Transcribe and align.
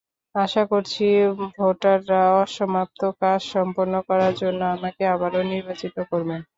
আশা 0.35 0.63
করছি, 0.71 1.05
ভোটাররা 1.55 2.21
অসমাপ্ত 2.41 3.01
কাজ 3.21 3.39
সম্পন্ন 3.53 3.93
করার 4.07 4.33
জন্য 4.41 4.61
আমাকে 4.75 5.03
আবারও 5.13 5.41
নির্বাচিত 5.51 5.95
করবেন। 6.11 6.41